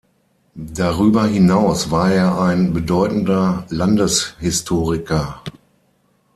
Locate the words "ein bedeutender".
2.41-3.67